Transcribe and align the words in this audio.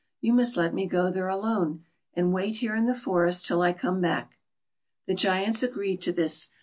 You 0.19 0.33
must 0.33 0.57
let 0.57 0.73
me 0.73 0.87
go 0.87 1.11
there 1.11 1.27
alone, 1.27 1.83
and 2.15 2.33
wait 2.33 2.55
here 2.55 2.75
in 2.75 2.85
the 2.85 2.95
forest 2.95 3.45
till 3.45 3.61
I 3.61 3.71
come 3.71 4.01
back." 4.01 4.39
The 5.05 5.13
Giants 5.13 5.61
agreed 5.61 6.01
to 6.01 6.11
this. 6.11 6.47